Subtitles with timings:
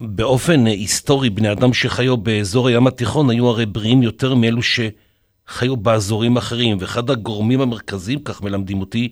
[0.00, 6.36] באופן היסטורי, בני אדם שחיו באזור הים התיכון היו הרי בריאים יותר מאלו שחיו באזורים
[6.36, 9.08] אחרים, ואחד הגורמים המרכזיים, כך מלמדים אותי,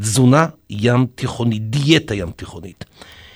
[0.00, 2.84] תזונה ים תיכונית, דיאטה ים תיכונית.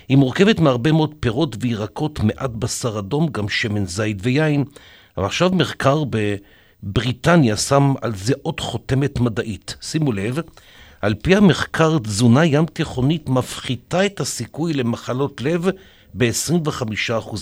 [0.08, 4.64] היא מורכבת מהרבה מאוד פירות וירקות, מעט בשר אדום, גם שמן זית ויין.
[5.16, 6.02] אבל עכשיו מחקר
[6.82, 9.76] בבריטניה שם על זה עוד חותמת מדעית.
[9.80, 10.38] שימו לב,
[11.00, 15.68] על פי המחקר, תזונה ים תיכונית מפחיתה את הסיכוי למחלות לב
[16.16, 17.36] ב-25%.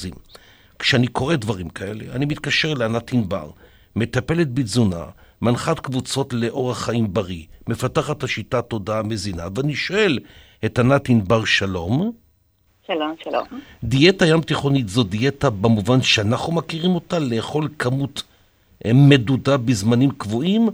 [0.79, 3.51] כשאני קורא דברים כאלה, אני מתקשר לענת ענבר,
[3.97, 5.05] מטפלת בתזונה,
[5.43, 10.19] מנחת קבוצות לאורח חיים בריא, מפתחת השיטת תודעה מזינה, ואני שואל
[10.65, 12.13] את ענת ענבר שלום.
[12.87, 13.45] שלום, שלום.
[13.85, 18.23] דיאטה ים תיכונית זו דיאטה במובן שאנחנו מכירים אותה, לאכול כמות
[18.87, 20.69] אה, מדודה בזמנים קבועים,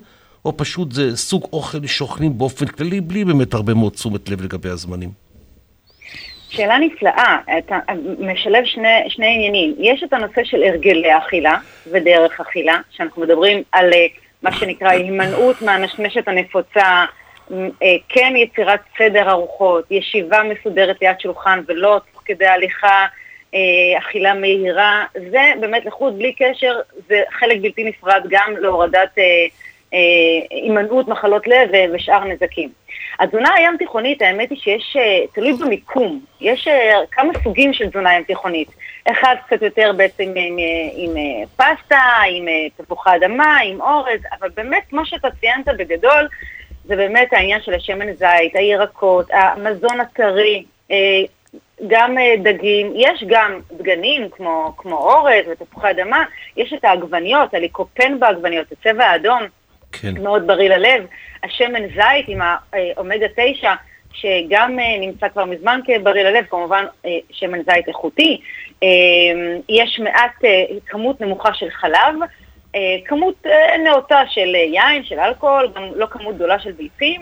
[0.45, 4.68] או פשוט זה סוג אוכל שאוכלים באופן כללי, בלי באמת הרבה מאוד תשומת לב לגבי
[4.68, 5.29] הזמנים?
[6.50, 7.78] שאלה נפלאה, אתה
[8.18, 9.74] משלב שני, שני עניינים.
[9.78, 11.59] יש את הנושא של הרגלי אכילה
[11.92, 14.06] ודרך אכילה, שאנחנו מדברים על אה,
[14.43, 17.04] מה שנקרא הימנעות מהנשמשת הנפוצה,
[17.52, 23.06] אה, כן יצירת סדר ארוחות, ישיבה מסודרת ליד שולחן ולא תוך כדי הליכה,
[23.54, 26.74] אה, אכילה מהירה, זה באמת לחוד בלי קשר,
[27.09, 29.18] זה חלק בלתי נפרד גם להורדת
[30.51, 32.69] הימנעות מחלות לב ושאר נזקים.
[33.21, 38.15] התזונה הים תיכונית, האמת היא שיש, אה, תלוי במיקום, יש אה, כמה סוגים של תזונה
[38.15, 38.68] ים תיכונית.
[39.11, 40.57] אחד קצת יותר בעצם עם, עם,
[40.95, 42.46] עם אה, פסטה, עם
[42.77, 46.29] תפוחי אדמה, עם אורז, אבל באמת, כמו שאתה ציינת בגדול,
[46.85, 50.65] זה באמת העניין של השמן זית, הירקות, המזון הטרי,
[51.88, 56.24] גם דגים, יש גם דגנים כמו, כמו אורז ותפוחי אדמה,
[56.57, 59.43] יש את העגבניות, הליקופן בעגבניות, הצבע האדום,
[59.93, 60.23] כן.
[60.23, 61.07] מאוד בריא ללב.
[61.45, 63.74] השמן זית עם האומגה 9,
[64.12, 68.41] שגם אה, נמצא כבר מזמן כבריא ללב, כמובן אה, שמן זית איכותי.
[68.83, 68.88] אה,
[69.69, 70.44] יש מעט,
[70.87, 72.15] כמות נמוכה של חלב,
[73.05, 73.47] כמות
[73.84, 77.21] נאותה של יין, של אלכוהול, גם לא כמות גדולה של ביצים.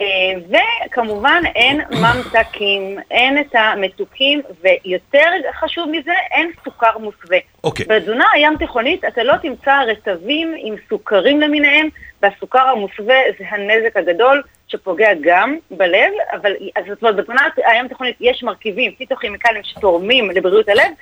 [0.00, 5.30] וכמובן אין ממתקים, אין את המתוקים, ויותר
[5.60, 7.38] חשוב מזה, אין סוכר מוסווה.
[7.64, 7.86] אוקיי.
[7.86, 7.88] Okay.
[7.88, 11.88] בתזונה הים תיכונית אתה לא תמצא רטבים עם סוכרים למיניהם,
[12.22, 16.52] והסוכר המוסווה זה הנזק הגדול שפוגע גם בלב, אבל
[16.88, 20.92] זאת אומרת, בתזונה הים תיכונית יש מרכיבים פיתוכימיקליים שתורמים לבריאות הלב,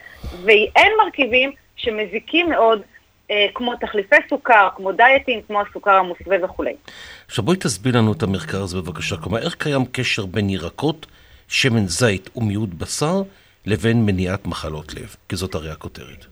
[0.45, 2.85] ואין מרכיבים שמזיקים מאוד אה,
[3.55, 6.75] כמו תחליפי סוכר, כמו דיאטים, כמו הסוכר המוסווה וכולי.
[7.27, 9.17] עכשיו בואי תסביר לנו את המחקר הזה בבקשה.
[9.17, 11.07] כלומר, איך קיים קשר בין ירקות,
[11.49, 13.23] שמן זית ומיעוט בשר
[13.67, 15.17] לבין מניעת מחלות לב?
[15.29, 16.27] כי זאת הרי הכותרת.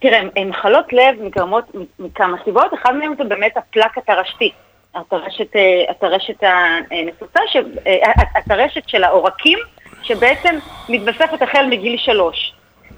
[0.00, 1.64] תראה, מחלות לב נגרמות
[1.98, 4.52] מכמה סיבות, אחד מהן זה באמת הפלק התרשתי.
[4.94, 6.42] הטרשת, אה, הטרשת
[6.90, 7.40] הנפוצה,
[7.86, 9.58] אה, הטרשת של העורקים,
[10.02, 10.54] שבעצם
[10.88, 12.52] מתווספת החל מגיל שלוש.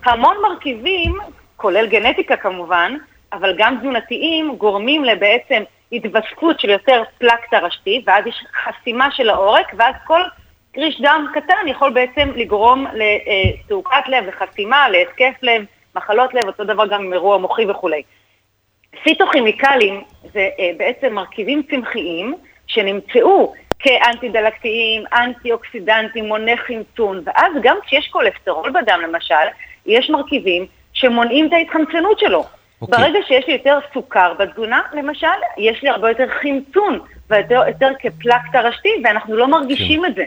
[0.04, 1.19] המון מרכיבים
[1.56, 2.97] כולל גנטיקה כמובן,
[3.32, 9.72] אבל גם תזונתיים, גורמים לבעצם התווספות של יותר פלק תרשתי, ואז יש חסימה של העורק,
[9.76, 10.20] ואז כל
[10.75, 15.64] קריש דם קטן יכול בעצם לגרום לתעוקת לב, לחסימה, להתקף לב,
[15.97, 18.03] מחלות לב, אותו דבר גם עם אירוע מוחי וכולי.
[19.03, 22.34] פיתוכימיקלים זה אה, בעצם מרכיבים צמחיים
[22.66, 29.34] שנמצאו כאנטי-דלקתיים, אנטי-אוקסידנטים, מוני חמצון, ואז גם כשיש כולסטרול בדם למשל,
[29.87, 30.66] יש מרכיבים
[31.04, 32.42] שמונעים את ההתחמצנות שלו.
[32.42, 32.47] Okay.
[32.82, 32.98] אוקיי.
[32.98, 35.26] ברגע שיש לי יותר סוכר בתזונה, למשל,
[35.59, 36.98] יש לי הרבה יותר חמצון,
[37.31, 40.06] ויותר יותר כפלק תרשתי, ואנחנו לא מרגישים okay.
[40.06, 40.10] כן.
[40.10, 40.25] את זה.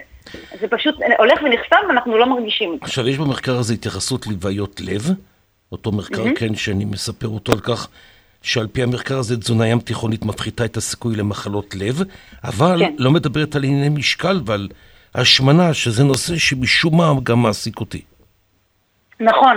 [0.60, 2.84] זה פשוט הולך ונחסם ואנחנו לא מרגישים את זה.
[2.86, 5.10] עכשיו, יש במחקר הזה התייחסות לבעיות לב,
[5.72, 6.38] אותו מחקר, mm-hmm.
[6.38, 7.88] כן, שאני מספר אותו על כך,
[8.42, 12.02] שעל פי המחקר הזה תזונה ים תיכונית מפחיתה את הסיכוי למחלות לב,
[12.44, 12.94] אבל כן.
[12.98, 14.68] לא מדברת על ענייני משקל ועל
[15.14, 18.02] השמנה, שזה נושא שמשום מה גם מעסיק אותי.
[19.20, 19.56] נכון,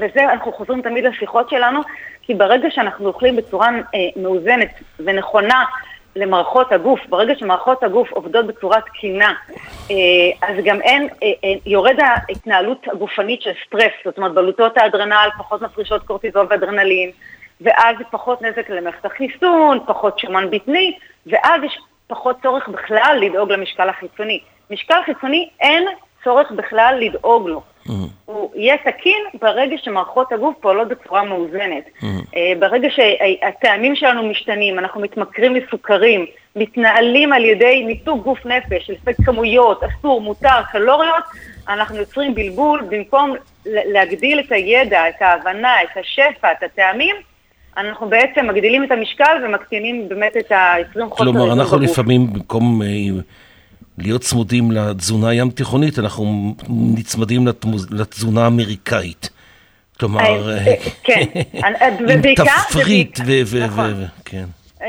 [0.00, 1.80] וזה, אנחנו חוזרים תמיד לשיחות שלנו,
[2.22, 5.64] כי ברגע שאנחנו אוכלים בצורה אה, מאוזנת ונכונה
[6.16, 9.32] למערכות הגוף, ברגע שמערכות הגוף עובדות בצורה תקינה,
[9.90, 9.96] אה,
[10.48, 15.62] אז גם אין, אה, אה, יורד ההתנהלות הגופנית של סטרס, זאת אומרת בלוטות האדרנל פחות
[15.62, 17.10] מפרישות קורטיזול ואדרנלין,
[17.60, 23.88] ואז פחות נזק למערכת החיסון, פחות שומן בטני, ואז יש פחות צורך בכלל לדאוג למשקל
[23.88, 24.40] החיצוני.
[24.70, 25.84] משקל חיצוני אין
[26.24, 27.62] צורך בכלל לדאוג לו.
[27.90, 28.32] Mm-hmm.
[28.32, 31.84] הוא יהיה תקין ברגע שמערכות הגוף פועלות בצורה מאוזנת.
[31.86, 32.06] Mm-hmm.
[32.36, 36.26] אה, ברגע שהטעמים שלנו משתנים, אנחנו מתמכרים לסוכרים,
[36.56, 41.24] מתנהלים על ידי ניתוק גוף נפש, לפי כמויות, אסור, מותר, קלוריות,
[41.68, 43.34] אנחנו יוצרים בלבול, במקום
[43.66, 47.16] להגדיל את הידע, את ההבנה, את השפע, את הטעמים,
[47.76, 52.82] אנחנו בעצם מגדילים את המשקל ומקטינים באמת את ה-20 חוסר כלומר, אנחנו לפעמים במקום...
[54.00, 57.48] אה, להיות צמודים לתזונה הים תיכונית, אנחנו נצמדים
[57.90, 59.30] לתזונה האמריקאית.
[60.00, 60.74] כלומר, אה,
[61.04, 61.20] כן,
[62.08, 63.64] עם תפריט ו...
[63.66, 64.04] נכון.
[64.24, 64.44] כן.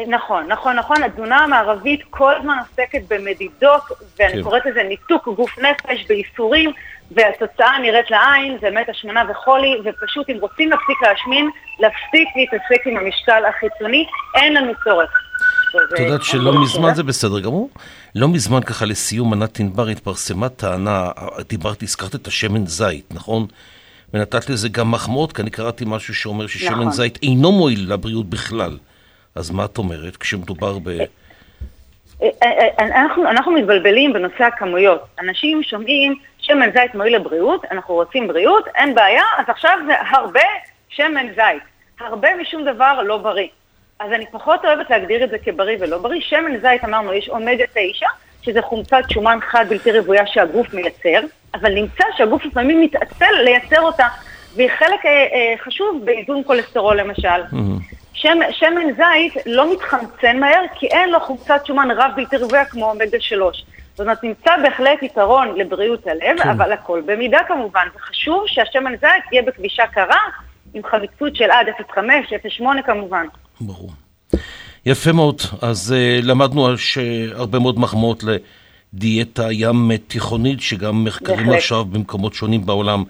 [0.07, 1.03] נכון, נכון, נכון.
[1.03, 3.81] התזונה המערבית כל הזמן עוסקת במדידות,
[4.19, 4.43] ואני כן.
[4.43, 6.71] קוראת לזה ניתוק גוף נפש בייסורים,
[7.11, 11.49] והתוצאה נראית לעין, זה באמת השמנה וחולי, ופשוט אם רוצים להפסיק להשמין,
[11.79, 14.05] להפסיק להתעסק עם המשקל החיצוני,
[14.35, 15.30] אין לנו צורך.
[15.75, 17.69] את יודעת שלא מזמן זה בסדר גמור.
[18.15, 21.11] לא מזמן ככה לסיום ענת ענבר התפרסמה טענה,
[21.49, 23.45] דיברת, הזכרת את השמן זית, נכון?
[24.13, 26.91] ונתת לזה גם מחמאות, כי אני קראתי משהו שאומר ששמן נכון.
[26.91, 28.77] זית אינו מועיל לבריאות בכלל.
[29.35, 30.89] אז מה את אומרת כשמדובר ב...
[30.89, 31.05] אה,
[32.43, 35.05] אה, אה, אנחנו, אנחנו מתבלבלים בנושא הכמויות.
[35.19, 40.41] אנשים שומעים שמן זית מועיל לבריאות, אנחנו רוצים בריאות, אין בעיה, אז עכשיו זה הרבה
[40.89, 41.63] שמן זית.
[41.99, 43.47] הרבה משום דבר לא בריא.
[44.01, 46.21] אז אני פחות אוהבת להגדיר את זה כבריא ולא בריא.
[46.21, 48.05] שמן זית, אמרנו, יש אומגה 9,
[48.41, 51.19] שזה חומצת שומן חד בלתי רוויה שהגוף מייצר,
[51.53, 54.07] אבל נמצא שהגוף לפעמים מתעצל לייצר אותה,
[54.55, 57.27] והיא חלק אה, אה, חשוב באיזון כולסטרול למשל.
[57.27, 57.95] Mm-hmm.
[58.13, 62.89] שמן, שמן זית לא מתחמצן מהר, כי אין לו חומצת שומן רב בלתי רוויה כמו
[62.91, 63.65] אומגה 3.
[63.91, 66.49] זאת אומרת, נמצא בהחלט יתרון לבריאות הלב, כן.
[66.49, 67.87] אבל הכל במידה כמובן.
[67.95, 70.19] וחשוב שהשמן זית יהיה בכבישה קרה,
[70.73, 71.97] עם חריצות של עד 0.5,
[72.59, 73.25] 0.8 כמובן.
[73.67, 73.91] ברור.
[74.85, 75.41] יפה מאוד.
[75.61, 76.67] אז uh, למדנו
[77.31, 78.23] הרבה מאוד מחמאות
[78.93, 81.57] לדיאטה ים תיכונית, שגם מחקרים בהחלט.
[81.57, 83.03] עכשיו במקומות שונים בעולם.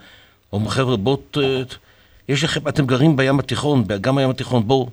[0.53, 1.17] אומרים, חבר'ה, בואו...
[2.29, 4.89] יש לכם, אתם גרים בים התיכון, באגם הים התיכון, בואו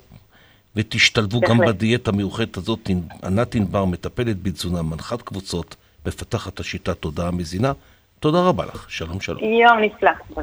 [0.77, 2.91] ותשתלבו גם בדיאטה המיוחדת הזאת.
[3.25, 5.77] ענת ענבר מטפלת בתזונה, מנחת קבוצות,
[6.07, 7.73] מפתחת השיטה תודעה מזינה.
[8.21, 9.45] תודה רבה לך, שלום שלום.
[9.45, 10.43] יום נפלא.